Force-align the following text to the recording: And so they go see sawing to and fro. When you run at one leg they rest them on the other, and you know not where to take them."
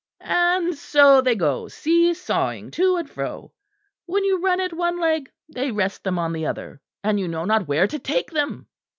And 0.23 0.73
so 0.75 1.21
they 1.21 1.35
go 1.35 1.67
see 1.67 2.15
sawing 2.15 2.71
to 2.71 2.95
and 2.95 3.07
fro. 3.07 3.53
When 4.07 4.23
you 4.23 4.39
run 4.41 4.59
at 4.59 4.73
one 4.73 4.99
leg 4.99 5.31
they 5.47 5.71
rest 5.71 6.03
them 6.03 6.17
on 6.17 6.33
the 6.33 6.47
other, 6.47 6.81
and 7.03 7.19
you 7.19 7.27
know 7.27 7.45
not 7.45 7.67
where 7.67 7.85
to 7.85 7.99
take 7.99 8.31
them." 8.31 8.65